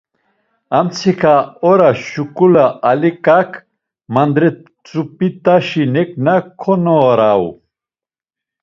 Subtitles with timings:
[0.77, 1.33] Amtsika
[1.69, 3.51] ora şiǩule Aliǩak
[4.13, 7.43] mandretzup̌ut̆aşi neǩna konorau.